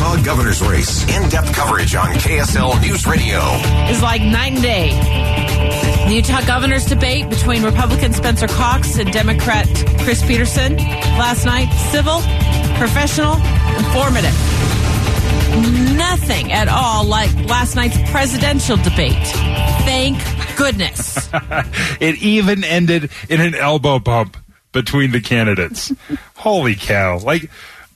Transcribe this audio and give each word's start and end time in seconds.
Utah 0.00 0.22
governor's 0.22 0.62
race. 0.62 1.02
In-depth 1.14 1.52
coverage 1.52 1.94
on 1.94 2.06
KSL 2.14 2.80
News 2.80 3.06
Radio. 3.06 3.38
Is 3.90 4.00
like 4.00 4.22
night 4.22 4.54
and 4.54 4.62
day. 4.62 6.06
The 6.08 6.14
Utah 6.14 6.40
governor's 6.46 6.86
debate 6.86 7.28
between 7.28 7.62
Republican 7.62 8.14
Spencer 8.14 8.48
Cox 8.48 8.96
and 8.96 9.12
Democrat 9.12 9.66
Chris 9.98 10.24
Peterson 10.26 10.78
last 10.78 11.44
night. 11.44 11.70
Civil, 11.90 12.22
professional, 12.78 13.34
informative. 13.76 14.32
Nothing 15.98 16.50
at 16.50 16.68
all 16.68 17.04
like 17.04 17.30
last 17.46 17.76
night's 17.76 17.98
presidential 18.10 18.78
debate. 18.78 19.26
Thank 19.84 20.16
goodness. 20.56 21.28
it 22.00 22.16
even 22.22 22.64
ended 22.64 23.10
in 23.28 23.42
an 23.42 23.54
elbow 23.54 23.98
bump 23.98 24.38
between 24.72 25.10
the 25.10 25.20
candidates. 25.20 25.92
Holy 26.36 26.74
cow. 26.74 27.18
Like, 27.18 27.50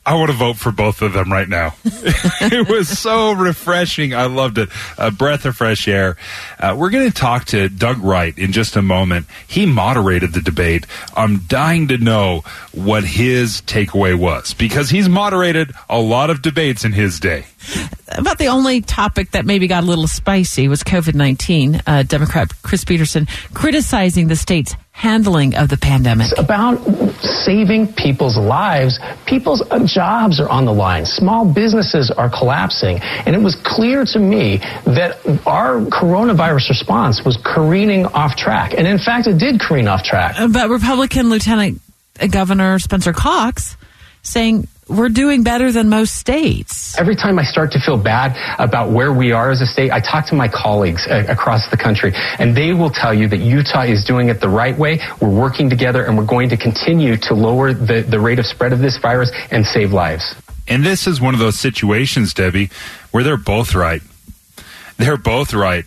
I 0.06 0.14
want 0.16 0.30
to 0.30 0.36
vote 0.36 0.56
for 0.56 0.70
both 0.70 1.00
of 1.00 1.14
them 1.14 1.32
right 1.32 1.48
now. 1.48 1.74
it 1.84 2.68
was 2.68 2.88
so 2.88 3.32
refreshing. 3.32 4.14
I 4.14 4.26
loved 4.26 4.58
it. 4.58 4.68
A 4.98 5.10
breath 5.10 5.46
of 5.46 5.56
fresh 5.56 5.88
air. 5.88 6.16
Uh, 6.58 6.76
we're 6.78 6.90
going 6.90 7.10
to 7.10 7.14
talk 7.14 7.46
to 7.46 7.70
Doug 7.70 7.98
Wright 7.98 8.36
in 8.38 8.52
just 8.52 8.76
a 8.76 8.82
moment. 8.82 9.26
He 9.46 9.64
moderated 9.64 10.34
the 10.34 10.42
debate. 10.42 10.86
I'm 11.16 11.38
dying 11.38 11.88
to 11.88 11.96
know 11.96 12.42
what 12.72 13.04
his 13.04 13.62
takeaway 13.62 14.14
was 14.14 14.52
because 14.52 14.90
he's 14.90 15.08
moderated 15.08 15.72
a 15.88 16.00
lot 16.00 16.28
of 16.28 16.42
debates 16.42 16.84
in 16.84 16.92
his 16.92 17.18
day. 17.18 17.46
About 18.16 18.38
the 18.38 18.46
only 18.48 18.80
topic 18.80 19.32
that 19.32 19.44
maybe 19.44 19.66
got 19.66 19.82
a 19.82 19.86
little 19.86 20.06
spicy 20.06 20.68
was 20.68 20.82
COVID 20.82 21.14
19. 21.14 21.82
Uh, 21.86 22.02
Democrat 22.04 22.50
Chris 22.62 22.84
Peterson 22.84 23.26
criticizing 23.52 24.28
the 24.28 24.36
state's 24.36 24.74
handling 24.92 25.56
of 25.56 25.68
the 25.68 25.76
pandemic. 25.76 26.30
It's 26.30 26.38
about 26.38 26.78
saving 27.20 27.92
people's 27.94 28.36
lives. 28.36 29.00
People's 29.26 29.60
uh, 29.70 29.84
jobs 29.84 30.38
are 30.38 30.48
on 30.48 30.64
the 30.64 30.72
line. 30.72 31.04
Small 31.04 31.44
businesses 31.44 32.12
are 32.16 32.30
collapsing. 32.30 33.00
And 33.00 33.34
it 33.34 33.40
was 33.40 33.56
clear 33.64 34.04
to 34.04 34.18
me 34.20 34.58
that 34.86 35.18
our 35.46 35.80
coronavirus 35.80 36.68
response 36.68 37.24
was 37.24 37.36
careening 37.44 38.06
off 38.06 38.36
track. 38.36 38.74
And 38.78 38.86
in 38.86 38.98
fact, 38.98 39.26
it 39.26 39.38
did 39.38 39.60
careen 39.60 39.88
off 39.88 40.04
track. 40.04 40.36
But 40.50 40.70
Republican 40.70 41.28
Lieutenant 41.28 41.80
Governor 42.30 42.78
Spencer 42.78 43.12
Cox 43.12 43.76
saying 44.22 44.68
we're 44.88 45.08
doing 45.08 45.42
better 45.42 45.72
than 45.72 45.88
most 45.88 46.14
states. 46.14 46.98
Every 46.98 47.16
time 47.16 47.38
I 47.38 47.44
start 47.44 47.72
to 47.72 47.80
feel 47.80 47.96
bad 47.96 48.36
about 48.58 48.90
where 48.90 49.12
we 49.12 49.32
are 49.32 49.50
as 49.50 49.60
a 49.60 49.66
state, 49.66 49.90
I 49.90 50.00
talk 50.00 50.26
to 50.26 50.34
my 50.34 50.48
colleagues 50.48 51.06
uh, 51.06 51.24
across 51.28 51.70
the 51.70 51.76
country, 51.76 52.12
and 52.38 52.56
they 52.56 52.72
will 52.72 52.90
tell 52.90 53.14
you 53.14 53.28
that 53.28 53.38
Utah 53.38 53.82
is 53.82 54.04
doing 54.04 54.28
it 54.28 54.40
the 54.40 54.48
right 54.48 54.76
way. 54.76 55.00
We're 55.20 55.34
working 55.34 55.70
together, 55.70 56.04
and 56.04 56.16
we're 56.16 56.26
going 56.26 56.50
to 56.50 56.56
continue 56.56 57.16
to 57.16 57.34
lower 57.34 57.72
the, 57.72 58.02
the 58.02 58.20
rate 58.20 58.38
of 58.38 58.46
spread 58.46 58.72
of 58.72 58.80
this 58.80 58.98
virus 58.98 59.30
and 59.50 59.64
save 59.64 59.92
lives. 59.92 60.34
And 60.66 60.84
this 60.84 61.06
is 61.06 61.20
one 61.20 61.34
of 61.34 61.40
those 61.40 61.58
situations, 61.58 62.32
Debbie, 62.34 62.70
where 63.10 63.22
they're 63.22 63.36
both 63.36 63.74
right. 63.74 64.02
They're 64.96 65.16
both 65.16 65.52
right. 65.52 65.84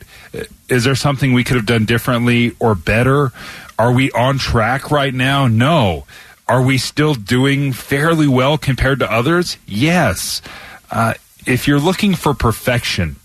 Is 0.70 0.84
there 0.84 0.95
something 0.95 1.34
we 1.34 1.44
could 1.44 1.56
have 1.56 1.66
done 1.66 1.86
differently 1.86 2.56
or 2.59 2.75
better? 2.75 3.31
Are 3.80 3.92
we 3.92 4.12
on 4.12 4.38
track 4.38 4.91
right 4.91 5.14
now? 5.14 5.47
No. 5.47 6.06
Are 6.50 6.62
we 6.62 6.78
still 6.78 7.13
doing 7.13 7.74
fairly 7.74 8.28
well 8.28 8.58
compared 8.58 9.00
to 9.00 9.12
others? 9.12 9.58
Yes. 9.68 10.41
Uh, 10.90 11.13
if 11.46 11.68
you're 11.68 11.80
looking 11.80 12.16
for 12.16 12.34
perfection 12.34 13.18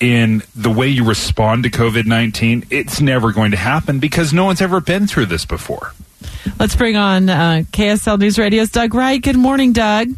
in 0.00 0.42
the 0.56 0.70
way 0.70 0.88
you 0.88 1.04
respond 1.04 1.62
to 1.62 1.70
COVID 1.70 2.06
19, 2.06 2.66
it's 2.70 3.00
never 3.00 3.32
going 3.32 3.52
to 3.52 3.56
happen 3.56 4.00
because 4.00 4.32
no 4.32 4.44
one's 4.44 4.60
ever 4.60 4.80
been 4.80 5.06
through 5.06 5.26
this 5.26 5.44
before. 5.44 5.92
Let's 6.58 6.74
bring 6.74 6.96
on 6.96 7.28
uh, 7.28 7.62
KSL 7.70 8.18
News 8.18 8.38
Radio's 8.38 8.70
Doug 8.70 8.94
Wright. 8.94 9.22
Good 9.22 9.36
morning, 9.36 9.72
Doug. 9.72 10.08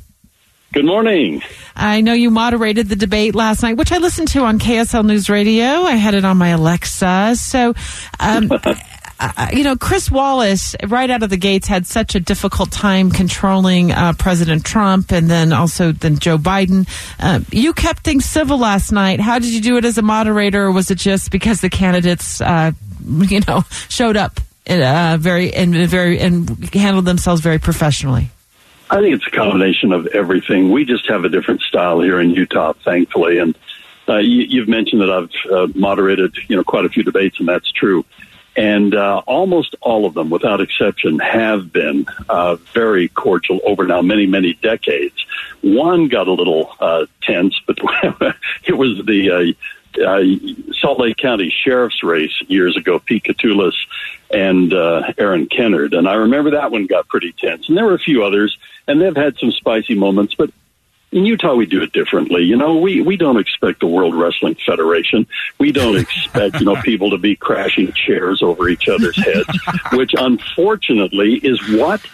Good 0.72 0.86
morning. 0.86 1.42
I 1.76 2.00
know 2.00 2.14
you 2.14 2.30
moderated 2.30 2.88
the 2.88 2.96
debate 2.96 3.34
last 3.34 3.62
night, 3.62 3.76
which 3.76 3.92
I 3.92 3.98
listened 3.98 4.28
to 4.28 4.40
on 4.40 4.58
KSL 4.58 5.04
News 5.04 5.30
Radio. 5.30 5.64
I 5.64 5.92
had 5.92 6.14
it 6.14 6.24
on 6.24 6.36
my 6.36 6.48
Alexa. 6.48 7.36
So, 7.36 7.74
um, 8.18 8.50
uh, 9.20 9.48
you 9.52 9.62
know, 9.62 9.76
Chris 9.76 10.10
Wallace, 10.10 10.74
right 10.86 11.08
out 11.08 11.22
of 11.22 11.30
the 11.30 11.36
gates, 11.36 11.68
had 11.68 11.86
such 11.86 12.14
a 12.14 12.20
difficult 12.20 12.72
time 12.72 13.10
controlling 13.10 13.92
uh, 13.92 14.12
President 14.18 14.64
Trump 14.64 15.12
and 15.12 15.30
then 15.30 15.52
also 15.52 15.92
then 15.92 16.18
Joe 16.18 16.36
Biden. 16.36 16.88
Uh, 17.20 17.40
you 17.50 17.72
kept 17.72 18.02
things 18.02 18.24
civil 18.24 18.58
last 18.58 18.90
night. 18.92 19.20
How 19.20 19.38
did 19.38 19.50
you 19.50 19.60
do 19.60 19.76
it 19.76 19.84
as 19.84 19.98
a 19.98 20.02
moderator, 20.02 20.64
or 20.64 20.72
was 20.72 20.90
it 20.90 20.98
just 20.98 21.30
because 21.30 21.60
the 21.60 21.70
candidates, 21.70 22.40
uh, 22.40 22.72
you 23.06 23.40
know, 23.46 23.64
showed 23.88 24.16
up 24.16 24.40
uh, 24.68 25.16
very 25.20 25.54
and 25.54 25.74
very 25.88 26.18
and 26.18 26.74
handled 26.74 27.04
themselves 27.04 27.40
very 27.40 27.58
professionally? 27.58 28.30
I 28.90 29.00
think 29.00 29.14
it's 29.14 29.26
a 29.26 29.30
combination 29.30 29.92
of 29.92 30.06
everything. 30.08 30.70
We 30.70 30.84
just 30.84 31.08
have 31.08 31.24
a 31.24 31.28
different 31.28 31.62
style 31.62 32.00
here 32.00 32.20
in 32.20 32.30
Utah, 32.30 32.74
thankfully, 32.84 33.38
and 33.38 33.56
uh, 34.08 34.18
you, 34.18 34.60
have 34.60 34.68
mentioned 34.68 35.00
that 35.00 35.10
I've 35.10 35.74
moderated, 35.74 36.36
you 36.48 36.56
know, 36.56 36.64
quite 36.64 36.84
a 36.84 36.90
few 36.90 37.02
debates, 37.02 37.38
and 37.38 37.48
that's 37.48 37.70
true. 37.72 38.04
And 38.56 38.94
uh, 38.94 39.22
almost 39.26 39.74
all 39.80 40.06
of 40.06 40.14
them, 40.14 40.30
without 40.30 40.60
exception, 40.60 41.18
have 41.18 41.72
been 41.72 42.06
uh, 42.28 42.56
very 42.72 43.08
cordial 43.08 43.60
over 43.64 43.84
now 43.84 44.00
many, 44.00 44.26
many 44.26 44.54
decades. 44.54 45.26
One 45.60 46.08
got 46.08 46.28
a 46.28 46.32
little 46.32 46.70
uh, 46.78 47.06
tense, 47.22 47.60
but 47.66 47.78
it 48.64 48.76
was 48.76 49.04
the 49.04 49.30
uh, 49.30 50.00
uh, 50.00 50.22
Salt 50.72 51.00
Lake 51.00 51.16
County 51.16 51.50
Sheriff's 51.50 52.02
race 52.02 52.42
years 52.48 52.76
ago, 52.76 52.98
Pete 52.98 53.24
Katulis 53.24 53.74
and 54.30 54.72
uh, 54.72 55.12
Aaron 55.18 55.46
Kennard. 55.46 55.94
And 55.94 56.08
I 56.08 56.14
remember 56.14 56.52
that 56.52 56.70
one 56.70 56.86
got 56.86 57.08
pretty 57.08 57.32
tense. 57.32 57.68
And 57.68 57.76
there 57.76 57.84
were 57.84 57.94
a 57.94 57.98
few 57.98 58.24
others, 58.24 58.56
and 58.86 59.00
they've 59.00 59.16
had 59.16 59.36
some 59.38 59.52
spicy 59.52 59.94
moments, 59.94 60.34
but 60.34 60.50
in 61.14 61.24
Utah, 61.24 61.54
we 61.54 61.64
do 61.64 61.80
it 61.80 61.92
differently. 61.92 62.42
You 62.42 62.56
know, 62.56 62.76
we, 62.76 63.00
we 63.00 63.16
don't 63.16 63.38
expect 63.38 63.78
the 63.78 63.86
World 63.86 64.16
Wrestling 64.16 64.56
Federation. 64.66 65.28
We 65.58 65.70
don't 65.70 65.96
expect, 65.96 66.58
you 66.58 66.66
know, 66.66 66.74
people 66.82 67.10
to 67.10 67.18
be 67.18 67.36
crashing 67.36 67.92
chairs 67.92 68.42
over 68.42 68.68
each 68.68 68.88
other's 68.88 69.16
heads, 69.16 69.48
which 69.92 70.12
unfortunately 70.18 71.34
is 71.34 71.60
what 71.78 72.04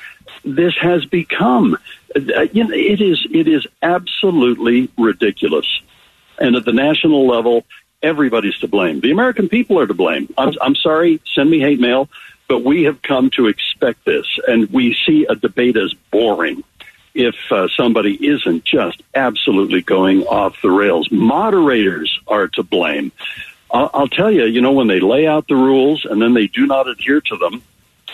this 0.44 0.74
has 0.82 1.06
become. 1.06 1.78
Uh, 2.14 2.42
you 2.52 2.64
know, 2.64 2.74
it 2.74 3.00
is, 3.00 3.26
it 3.30 3.48
is 3.48 3.66
absolutely 3.80 4.90
ridiculous. 4.98 5.80
And 6.38 6.54
at 6.54 6.66
the 6.66 6.72
national 6.72 7.26
level, 7.26 7.64
everybody's 8.02 8.58
to 8.58 8.68
blame. 8.68 9.00
The 9.00 9.12
American 9.12 9.48
people 9.48 9.78
are 9.78 9.86
to 9.86 9.94
blame. 9.94 10.28
I'm, 10.36 10.52
I'm 10.60 10.74
sorry, 10.74 11.22
send 11.34 11.50
me 11.50 11.58
hate 11.58 11.80
mail, 11.80 12.10
but 12.48 12.64
we 12.64 12.82
have 12.82 13.00
come 13.00 13.30
to 13.30 13.46
expect 13.46 14.04
this, 14.04 14.26
and 14.46 14.68
we 14.70 14.94
see 15.06 15.24
a 15.24 15.36
debate 15.36 15.78
as 15.78 15.94
boring 16.10 16.64
if 17.14 17.34
uh, 17.50 17.68
somebody 17.76 18.14
isn't 18.26 18.64
just 18.64 19.02
absolutely 19.14 19.82
going 19.82 20.22
off 20.22 20.60
the 20.62 20.70
rails. 20.70 21.10
Moderators 21.10 22.20
are 22.26 22.48
to 22.48 22.62
blame. 22.62 23.12
I'll, 23.70 23.90
I'll 23.92 24.08
tell 24.08 24.30
you, 24.30 24.44
you 24.44 24.60
know, 24.60 24.72
when 24.72 24.86
they 24.86 25.00
lay 25.00 25.26
out 25.26 25.48
the 25.48 25.56
rules 25.56 26.04
and 26.04 26.20
then 26.20 26.34
they 26.34 26.46
do 26.46 26.66
not 26.66 26.88
adhere 26.88 27.20
to 27.20 27.36
them, 27.36 27.62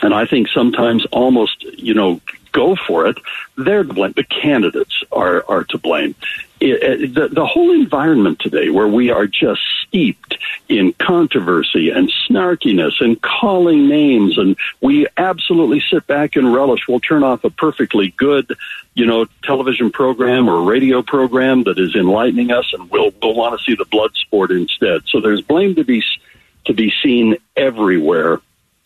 and 0.02 0.12
I 0.14 0.26
think 0.26 0.48
sometimes 0.48 1.06
almost, 1.06 1.62
you 1.62 1.94
know, 1.94 2.20
go 2.52 2.76
for 2.76 3.06
it, 3.06 3.18
they're 3.56 3.84
to 3.84 3.92
blame. 3.92 4.12
The 4.12 4.24
candidates 4.24 5.02
are, 5.12 5.44
are 5.48 5.64
to 5.64 5.78
blame. 5.78 6.14
The, 6.58 7.28
the 7.30 7.46
whole 7.46 7.70
environment 7.72 8.38
today 8.40 8.70
where 8.70 8.88
we 8.88 9.10
are 9.10 9.26
just 9.26 9.60
steeped 9.86 10.38
in 10.68 10.94
controversy 10.94 11.90
and 11.90 12.10
snarkiness 12.28 13.00
and 13.00 13.20
calling 13.20 13.88
names 13.88 14.38
and 14.38 14.56
we 14.80 15.06
absolutely 15.16 15.80
sit 15.80 16.06
back 16.06 16.34
and 16.36 16.52
relish. 16.52 16.88
We'll 16.88 17.00
turn 17.00 17.22
off 17.22 17.44
a 17.44 17.50
perfectly 17.50 18.14
good, 18.16 18.56
you 18.94 19.06
know, 19.06 19.26
television 19.44 19.90
program 19.90 20.48
or 20.48 20.62
radio 20.62 21.02
program 21.02 21.64
that 21.64 21.78
is 21.78 21.94
enlightening 21.94 22.50
us 22.50 22.72
and 22.72 22.90
we'll, 22.90 23.12
we'll 23.22 23.34
want 23.34 23.58
to 23.58 23.64
see 23.64 23.76
the 23.76 23.84
blood 23.84 24.14
sport 24.14 24.50
instead. 24.50 25.02
So 25.06 25.20
there's 25.20 25.42
blame 25.42 25.74
to 25.74 25.84
be, 25.84 26.02
to 26.64 26.72
be 26.72 26.92
seen 27.02 27.36
everywhere. 27.56 28.40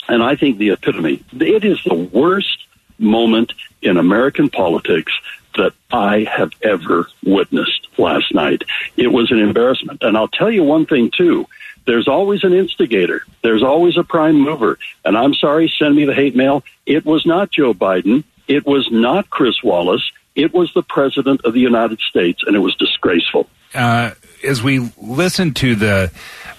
And 0.08 0.22
I 0.22 0.34
think 0.34 0.58
the 0.58 0.70
epitome, 0.70 1.22
it 1.32 1.64
is 1.64 1.82
the 1.84 1.94
worst 1.94 2.66
moment 2.98 3.52
in 3.80 3.96
American 3.96 4.50
politics 4.50 5.12
that 5.56 5.72
I 5.90 6.24
have 6.24 6.52
ever 6.62 7.08
witnessed 7.24 7.88
last 7.98 8.34
night. 8.34 8.62
It 8.96 9.08
was 9.08 9.30
an 9.30 9.38
embarrassment. 9.38 10.02
And 10.02 10.16
I'll 10.16 10.28
tell 10.28 10.50
you 10.50 10.62
one 10.62 10.86
thing 10.86 11.10
too. 11.10 11.46
There's 11.86 12.08
always 12.08 12.44
an 12.44 12.52
instigator. 12.52 13.22
There's 13.42 13.62
always 13.62 13.96
a 13.96 14.04
prime 14.04 14.40
mover. 14.40 14.78
And 15.04 15.16
I'm 15.16 15.34
sorry, 15.34 15.72
send 15.78 15.96
me 15.96 16.04
the 16.04 16.14
hate 16.14 16.36
mail. 16.36 16.62
It 16.86 17.04
was 17.04 17.26
not 17.26 17.50
Joe 17.50 17.74
Biden. 17.74 18.24
It 18.46 18.66
was 18.66 18.90
not 18.90 19.30
Chris 19.30 19.62
Wallace. 19.62 20.10
It 20.34 20.54
was 20.54 20.72
the 20.74 20.82
president 20.82 21.42
of 21.44 21.54
the 21.54 21.60
United 21.60 22.00
States, 22.00 22.42
and 22.46 22.54
it 22.54 22.60
was 22.60 22.74
disgraceful. 22.76 23.48
Uh, 23.74 24.12
as 24.44 24.62
we 24.62 24.90
listen 25.00 25.54
to 25.54 25.74
the 25.74 26.10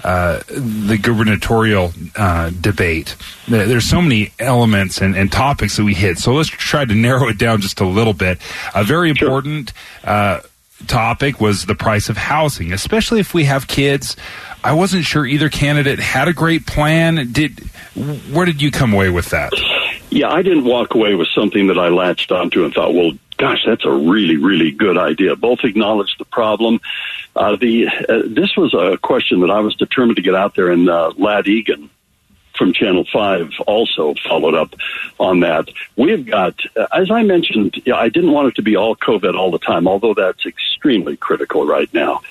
uh, 0.04 0.42
the 0.48 0.98
gubernatorial 1.00 1.94
uh, 2.16 2.50
debate, 2.50 3.16
there's 3.48 3.86
so 3.86 4.02
many 4.02 4.32
elements 4.40 5.00
and, 5.00 5.16
and, 5.16 5.32
topics 5.32 5.78
that 5.78 5.84
we 5.84 5.94
hit. 5.94 6.18
So 6.18 6.34
let's 6.34 6.50
try 6.50 6.86
to 6.86 6.96
narrow 6.96 7.28
it 7.28 7.38
down 7.38 7.62
just 7.62 7.80
a 7.82 7.86
little 7.86 8.14
bit. 8.14 8.40
A 8.74 8.84
very 8.84 9.12
important 9.12 9.74
uh, 10.04 10.40
topic 10.88 11.40
was 11.40 11.68
the 11.68 11.76
price 11.76 12.10
of 12.10 12.18
housing, 12.18 12.74
especially 12.74 13.20
if 13.20 13.34
we 13.34 13.44
have 13.44 13.68
kids. 13.68 14.16
I 14.64 14.74
wasn't 14.74 15.06
sure 15.06 15.26
either 15.26 15.50
candidate 15.50 16.00
had 16.00 16.28
a 16.28 16.34
great 16.34 16.66
plan. 16.66 17.32
Did 17.32 17.60
where 18.32 18.46
did 18.46 18.62
you 18.62 18.72
come 18.72 18.94
away 18.94 19.10
with 19.10 19.30
that? 19.30 19.54
Yeah, 20.10 20.30
I 20.30 20.42
didn't 20.42 20.66
walk 20.66 20.96
away 20.96 21.16
with 21.16 21.28
something 21.30 21.68
that 21.68 21.78
I 21.80 21.90
latched 21.90 22.32
onto 22.32 22.66
and 22.66 22.74
thought, 22.74 22.94
well, 22.94 23.12
gosh, 23.42 23.66
that's 23.66 23.86
a 23.86 23.92
really, 23.92 24.38
really 24.38 24.72
good 24.72 25.00
idea. 25.00 25.36
Both 25.36 25.64
acknowledged 25.64 26.20
the 26.20 26.26
problem. 26.26 26.80
Uh, 27.36 27.56
the 27.56 27.88
uh, 27.88 28.22
this 28.28 28.56
was 28.56 28.74
a 28.76 28.98
question 28.98 29.42
that 29.42 29.50
I 29.50 29.62
was 29.62 29.76
determined 29.76 30.18
to 30.18 30.22
get 30.22 30.36
out 30.36 30.56
there, 30.56 30.70
and 30.70 30.88
uh, 30.88 31.12
Lad 31.18 31.48
Egan 31.48 31.90
from 32.56 32.72
Channel 32.72 33.06
5 33.12 33.54
also 33.66 34.14
followed 34.28 34.54
up 34.54 34.76
on 35.20 35.40
that. 35.40 35.70
We've 35.96 36.24
got, 36.24 36.60
uh, 36.78 36.86
as 36.94 37.10
I 37.10 37.24
mentioned, 37.24 37.82
I 37.92 38.10
didn't 38.10 38.32
want 38.32 38.50
it 38.50 38.56
to 38.58 38.62
be 38.62 38.76
all 38.76 38.96
COVID 38.96 39.36
all 39.36 39.50
the 39.50 39.58
time, 39.58 39.88
although 39.88 40.14
that's 40.14 40.46
extremely 40.46 41.18
critical 41.18 41.66
right 41.66 41.92
now. 41.94 42.22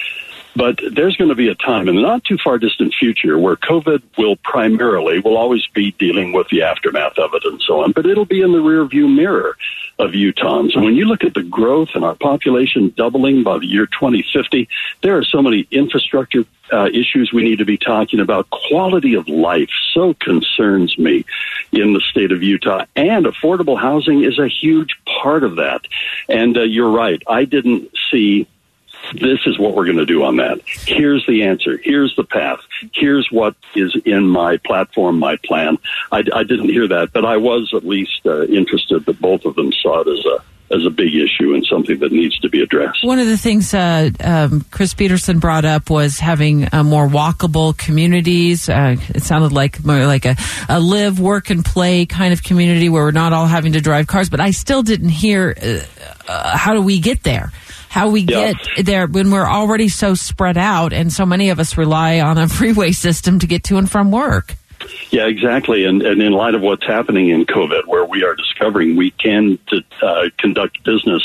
But 0.55 0.81
there's 0.93 1.17
going 1.17 1.31
to 1.31 1.35
be 1.35 1.49
a 1.49 1.55
time 1.57 1.89
in 1.89 1.97
the 1.97 2.03
not 2.03 2.23
too 2.23 2.39
far 2.39 2.59
distant 2.59 2.95
future 2.95 3.39
where 3.39 3.57
COVID 3.57 4.03
will 4.19 4.37
primarily, 4.37 5.19
will 5.19 5.37
always 5.37 5.67
be 5.69 5.93
dealing 5.93 6.33
with 6.33 6.49
the 6.49 6.63
aftermath 6.63 7.19
of 7.19 7.35
it 7.35 7.45
and 7.45 7.61
so 7.63 7.83
on, 7.83 7.93
but 7.93 8.07
it'll 8.07 8.25
be 8.25 8.43
in 8.43 8.53
the 8.53 8.61
rear 8.61 8.85
view 8.85 9.09
mirror 9.09 9.57
of 10.01 10.13
Utahns. 10.13 10.75
When 10.75 10.95
you 10.95 11.05
look 11.05 11.25
at 11.25 11.35
the 11.35 11.43
growth 11.43 11.91
and 11.95 12.05
our 12.05 12.15
population 12.15 12.93
doubling 12.97 13.43
by 13.43 13.59
the 13.59 13.67
year 13.67 13.87
2050, 13.87 14.69
there 15.03 15.19
are 15.19 15.25
so 15.25 15.43
many 15.43 15.67
infrastructure 15.71 16.45
uh, 16.73 16.87
issues 16.87 17.33
we 17.33 17.43
need 17.43 17.59
to 17.59 17.65
be 17.65 17.77
talking 17.77 18.21
about. 18.21 18.49
Quality 18.51 19.15
of 19.15 19.29
life 19.29 19.71
so 19.93 20.15
concerns 20.15 20.97
me 20.99 21.25
in 21.73 21.93
the 21.93 22.01
state 22.01 22.33
of 22.33 22.43
Utah, 22.43 22.87
and 22.97 23.27
affordable 23.27 23.79
housing 23.79 24.25
is 24.25 24.39
a 24.39 24.49
huge 24.49 24.97
part 25.23 25.45
of 25.45 25.57
that. 25.57 25.83
And 26.29 26.57
uh, 26.57 26.63
you're 26.63 26.91
right, 26.91 27.23
I 27.27 27.45
didn't 27.45 27.91
see 28.11 28.47
this 29.15 29.41
is 29.47 29.59
what 29.59 29.75
we're 29.75 29.87
going 29.87 29.97
to 29.97 30.07
do 30.07 30.25
on 30.25 30.37
that. 30.37 30.61
Here's 30.65 31.25
the 31.27 31.45
answer. 31.45 31.79
Here's 31.83 32.15
the 32.17 32.25
path. 32.25 32.61
Here's 32.93 33.29
what 33.31 33.57
is 33.75 33.97
in 34.05 34.27
my 34.27 34.59
platform, 34.59 35.19
my 35.19 35.37
plan. 35.45 35.79
I, 36.13 36.23
I 36.35 36.45
didn't 36.45 36.71
hear 36.71 36.89
that, 36.89 37.13
but 37.13 37.25
I 37.25 37.37
was 37.37 37.73
at 37.75 37.85
least 37.85 38.21
uh, 38.25 38.45
interested 38.45 39.07
that 39.07 39.21
both 39.21 39.45
of 39.45 39.57
them 39.57 39.73
saw 39.73 40.01
it 40.01 40.09
as 40.09 40.25
a 40.25 40.45
as 40.73 40.87
a 40.87 40.91
big 40.91 41.15
issue 41.15 41.53
and 41.55 41.67
something 41.67 41.99
that 41.99 42.13
needs 42.13 42.39
to 42.39 42.49
be 42.49 42.63
addressed. 42.63 43.05
One 43.05 43.19
of 43.19 43.27
the 43.27 43.37
things 43.37 43.75
uh, 43.75 44.11
um, 44.21 44.65
Chris 44.71 44.95
Peterson 44.95 45.41
brought 45.41 45.65
up 45.65 45.91
was 45.91 46.21
having 46.21 46.73
uh, 46.73 46.85
more 46.85 47.09
walkable 47.09 47.77
communities. 47.77 48.69
Uh, 48.69 48.97
it 49.09 49.25
sounded 49.25 49.53
like 49.53 49.85
more 49.85 50.07
like 50.07 50.27
a, 50.27 50.37
a, 50.69 50.79
live, 50.79 51.19
work, 51.19 51.51
and 51.51 51.65
play 51.65 52.07
kind 52.07 52.33
of 52.33 52.43
community 52.43 52.89
where 52.89 53.03
we're 53.03 53.11
not 53.11 53.33
all 53.33 53.47
having 53.47 53.73
to 53.73 53.81
drive 53.81 54.07
cars. 54.07 54.31
But 54.31 54.41
I 54.41 54.53
still 54.53 54.83
didn't 54.83 55.09
hear 55.09 55.57
uh, 55.61 55.81
uh, 56.29 56.57
how 56.57 56.75
do 56.75 56.83
we 56.83 57.01
get 57.01 57.25
there 57.25 57.53
how 57.91 58.09
we 58.09 58.23
get 58.23 58.55
there 58.85 59.09
when 59.09 59.33
we're 59.33 59.49
already 59.49 59.89
so 59.89 60.15
spread 60.15 60.57
out 60.57 60.93
and 60.93 61.13
so 61.13 61.27
many 61.27 61.51
of 61.51 61.59
us 61.59 61.77
rely 61.77 62.21
on 62.21 62.39
a 62.39 62.49
freeway 62.59 62.93
system 62.93 63.41
to 63.41 63.49
get 63.49 63.65
to 63.65 63.79
and 63.79 63.91
from 63.91 64.13
work. 64.13 64.55
Yeah, 65.11 65.27
exactly. 65.27 65.85
And, 65.85 66.01
and 66.01 66.23
in 66.23 66.33
light 66.33 66.55
of 66.55 66.63
what's 66.63 66.87
happening 66.87 67.31
in 67.31 67.47
COVID, 67.47 67.87
where 67.87 68.05
we 68.05 68.23
are 68.23 68.37
discovering 68.37 68.97
we 68.97 69.11
can 69.11 69.59
uh, 70.01 70.29
conduct 70.39 70.83
business 70.85 71.23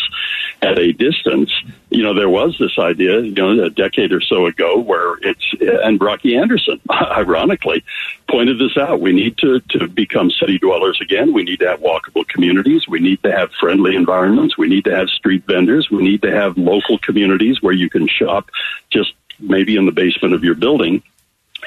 at 0.63 0.79
a 0.79 0.91
distance, 0.91 1.53
you 1.95 2.03
know, 2.03 2.13
there 2.13 2.29
was 2.29 2.57
this 2.59 2.77
idea, 2.77 3.21
you 3.21 3.31
know, 3.31 3.63
a 3.63 3.69
decade 3.69 4.11
or 4.11 4.21
so 4.21 4.45
ago 4.45 4.79
where 4.79 5.15
it's, 5.21 5.53
and 5.61 6.01
Rocky 6.01 6.35
Anderson, 6.35 6.79
ironically, 6.91 7.83
pointed 8.29 8.59
this 8.59 8.77
out. 8.77 9.01
We 9.01 9.13
need 9.13 9.37
to, 9.39 9.59
to 9.59 9.87
become 9.87 10.29
city 10.29 10.59
dwellers 10.59 10.99
again. 11.01 11.33
We 11.33 11.43
need 11.43 11.59
to 11.59 11.67
have 11.67 11.79
walkable 11.79 12.27
communities. 12.27 12.87
We 12.87 12.99
need 12.99 13.23
to 13.23 13.31
have 13.31 13.51
friendly 13.59 13.95
environments. 13.95 14.57
We 14.57 14.67
need 14.67 14.85
to 14.85 14.95
have 14.95 15.09
street 15.09 15.45
vendors. 15.45 15.89
We 15.89 16.03
need 16.03 16.21
to 16.23 16.31
have 16.31 16.57
local 16.57 16.99
communities 16.99 17.61
where 17.61 17.73
you 17.73 17.89
can 17.89 18.07
shop 18.07 18.49
just 18.91 19.13
maybe 19.39 19.75
in 19.75 19.85
the 19.85 19.91
basement 19.91 20.33
of 20.33 20.43
your 20.43 20.55
building 20.55 21.03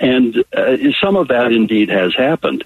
and 0.00 0.44
uh, 0.52 0.76
some 1.00 1.16
of 1.16 1.28
that 1.28 1.52
indeed 1.52 1.88
has 1.88 2.14
happened. 2.14 2.64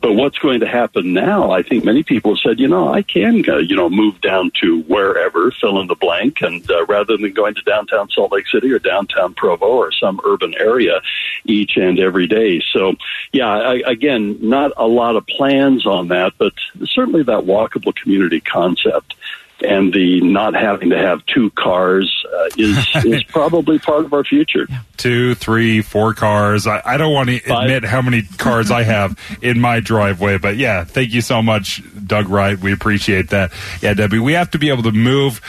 But 0.00 0.14
what's 0.14 0.38
going 0.38 0.60
to 0.60 0.66
happen 0.66 1.12
now? 1.12 1.50
I 1.50 1.62
think 1.62 1.84
many 1.84 2.02
people 2.02 2.34
have 2.34 2.40
said, 2.40 2.58
you 2.58 2.68
know, 2.68 2.92
I 2.92 3.02
can, 3.02 3.44
uh, 3.48 3.58
you 3.58 3.76
know, 3.76 3.90
move 3.90 4.20
down 4.22 4.50
to 4.62 4.80
wherever, 4.82 5.50
fill 5.50 5.78
in 5.78 5.88
the 5.88 5.94
blank, 5.94 6.40
and 6.40 6.68
uh, 6.70 6.86
rather 6.86 7.18
than 7.18 7.32
going 7.32 7.54
to 7.54 7.62
downtown 7.62 8.08
Salt 8.08 8.32
Lake 8.32 8.46
City 8.46 8.72
or 8.72 8.78
downtown 8.78 9.34
Provo 9.34 9.66
or 9.66 9.92
some 9.92 10.18
urban 10.24 10.54
area 10.58 11.02
each 11.44 11.76
and 11.76 11.98
every 11.98 12.26
day. 12.26 12.62
So, 12.72 12.94
yeah, 13.32 13.48
I, 13.48 13.82
again, 13.86 14.38
not 14.40 14.72
a 14.78 14.86
lot 14.86 15.16
of 15.16 15.26
plans 15.26 15.86
on 15.86 16.08
that, 16.08 16.32
but 16.38 16.54
certainly 16.84 17.22
that 17.24 17.44
walkable 17.44 17.94
community 17.94 18.40
concept 18.40 19.14
and 19.62 19.92
the 19.92 20.20
not 20.20 20.54
having 20.54 20.90
to 20.90 20.98
have 20.98 21.24
two 21.26 21.50
cars 21.50 22.24
uh, 22.32 22.48
is 22.56 22.86
is 23.04 23.22
probably 23.24 23.78
part 23.78 24.04
of 24.04 24.12
our 24.12 24.24
future. 24.24 24.66
Two, 24.96 25.34
three, 25.34 25.80
four 25.82 26.14
cars. 26.14 26.66
I, 26.66 26.82
I 26.84 26.96
don't 26.96 27.12
want 27.12 27.30
to 27.30 27.36
admit 27.36 27.84
how 27.84 28.02
many 28.02 28.22
cars 28.22 28.70
I 28.70 28.82
have 28.82 29.18
in 29.42 29.60
my 29.60 29.80
driveway, 29.80 30.38
but 30.38 30.56
yeah, 30.56 30.84
thank 30.84 31.12
you 31.12 31.20
so 31.20 31.42
much, 31.42 31.82
Doug 32.06 32.28
Wright. 32.28 32.58
We 32.58 32.72
appreciate 32.72 33.30
that. 33.30 33.52
Yeah, 33.80 33.94
Debbie, 33.94 34.18
we 34.18 34.34
have 34.34 34.50
to 34.52 34.58
be 34.58 34.68
able 34.70 34.82
to 34.84 34.92
move 34.92 35.40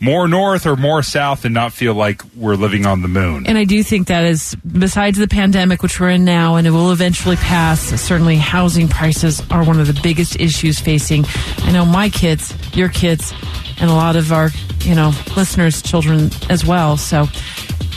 more 0.00 0.28
north 0.28 0.66
or 0.66 0.76
more 0.76 1.02
south 1.02 1.44
and 1.44 1.54
not 1.54 1.72
feel 1.72 1.94
like 1.94 2.22
we're 2.34 2.54
living 2.54 2.84
on 2.86 3.02
the 3.02 3.08
moon. 3.08 3.46
And 3.46 3.56
I 3.56 3.64
do 3.64 3.82
think 3.82 4.08
that 4.08 4.24
is, 4.24 4.54
besides 4.56 5.18
the 5.18 5.28
pandemic, 5.28 5.82
which 5.82 5.98
we're 5.98 6.10
in 6.10 6.24
now 6.24 6.56
and 6.56 6.66
it 6.66 6.70
will 6.70 6.92
eventually 6.92 7.36
pass, 7.36 7.80
certainly 7.80 8.36
housing 8.36 8.88
prices 8.88 9.42
are 9.50 9.64
one 9.64 9.80
of 9.80 9.86
the 9.86 9.98
biggest 10.02 10.38
issues 10.38 10.78
facing, 10.78 11.24
I 11.58 11.72
know 11.72 11.86
my 11.86 12.08
kids, 12.10 12.54
your 12.76 12.88
kids, 12.88 13.32
and 13.80 13.90
a 13.90 13.94
lot 13.94 14.16
of 14.16 14.32
our, 14.32 14.50
you 14.80 14.94
know, 14.94 15.12
listeners' 15.36 15.82
children 15.82 16.30
as 16.50 16.64
well. 16.64 16.96
So 16.96 17.26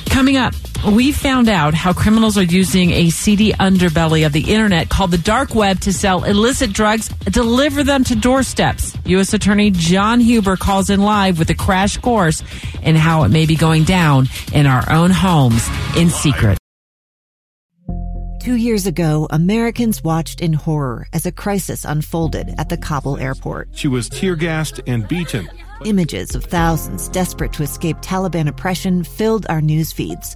coming 0.10 0.38
up, 0.38 0.54
we 0.88 1.12
found 1.12 1.50
out 1.50 1.74
how 1.74 1.92
criminals 1.92 2.38
are 2.38 2.44
using 2.44 2.92
a 2.92 3.10
seedy 3.10 3.52
underbelly 3.54 4.26
of 4.26 4.31
the 4.31 4.54
internet 4.54 4.90
called 4.90 5.12
the 5.12 5.18
dark 5.18 5.54
web 5.54 5.80
to 5.81 5.94
sell 5.94 6.24
illicit 6.24 6.72
drugs, 6.72 7.10
deliver 7.10 7.84
them 7.84 8.04
to 8.06 8.16
doorsteps. 8.16 8.96
U.S. 9.06 9.34
Attorney 9.34 9.72
John 9.72 10.20
Huber 10.20 10.56
calls 10.56 10.90
in 10.90 11.02
live 11.02 11.38
with 11.38 11.50
a 11.50 11.56
crash 11.56 11.98
course 11.98 12.44
in 12.81 12.96
how 12.96 13.24
it 13.24 13.30
may 13.30 13.46
be 13.46 13.56
going 13.56 13.84
down 13.84 14.28
in 14.54 14.66
our 14.66 14.90
own 14.90 15.12
homes 15.12 15.68
in 15.98 16.09
secret. 16.09 16.57
Two 18.42 18.56
years 18.56 18.88
ago, 18.88 19.28
Americans 19.31 20.02
watched 20.02 20.40
in 20.40 20.54
horror 20.54 21.07
as 21.12 21.26
a 21.26 21.31
crisis 21.31 21.83
unfolded 21.83 22.56
at 22.57 22.69
the 22.69 22.78
Kabul 22.78 23.18
airport. 23.18 23.68
She 23.74 23.90
was 23.90 24.07
tear 24.07 24.38
gassed 24.38 24.80
and 24.88 25.06
beaten. 25.09 25.50
Images 25.83 26.36
of 26.36 26.45
thousands 26.45 27.09
desperate 27.09 27.52
to 27.54 27.64
escape 27.64 27.98
Taliban 27.98 28.48
oppression 28.48 29.04
filled 29.04 29.45
our 29.50 29.62
news 29.62 29.92
feeds. 29.92 30.36